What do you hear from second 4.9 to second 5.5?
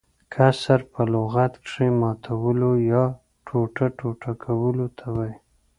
ته وايي.